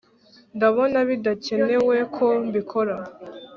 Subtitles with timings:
[0.55, 2.95] ndabona bidakenewe ko mbikora